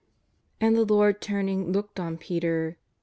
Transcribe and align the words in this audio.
And 0.59 0.75
the 0.75 0.83
Lord 0.83 1.21
turning 1.21 1.71
looked 1.71 1.99
on 1.99 2.17
Peter. 2.17 2.79